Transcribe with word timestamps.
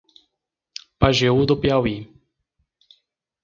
Pajeú 0.99 1.39
do 1.45 1.55
Piauí 1.61 1.95